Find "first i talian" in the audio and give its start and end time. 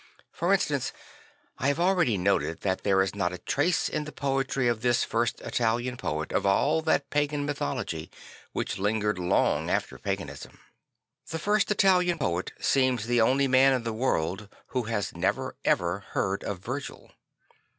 11.37-12.17